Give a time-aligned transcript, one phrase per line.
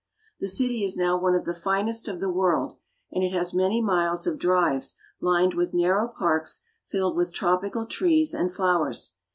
[0.39, 2.75] The city is now one of the finest of the world,
[3.11, 8.33] and it has many miles of drives lined with narrow parks filled with tropical trees
[8.33, 9.13] and flow ers.